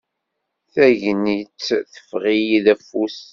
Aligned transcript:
Tagnit 0.73 1.51
teffeɣ-iyi 1.91 2.59
afus. 2.73 3.19